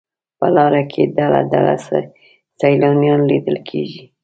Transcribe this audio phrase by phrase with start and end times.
[0.39, 1.75] په لاره کې ډله ډله
[2.61, 4.03] سیلانیان لیدل کېږي.